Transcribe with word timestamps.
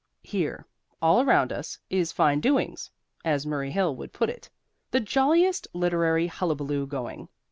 Here, 0.23 0.65
all 0.99 1.21
around 1.21 1.53
us, 1.53 1.77
is 1.91 2.11
fine 2.11 2.39
doings 2.41 2.89
(as 3.23 3.45
Murray 3.45 3.69
Hill 3.69 3.95
would 3.97 4.11
put 4.11 4.31
it), 4.31 4.49
the 4.89 4.99
jolliest 4.99 5.67
literary 5.75 6.25
hullabaloo 6.25 6.87
going. 6.87 7.29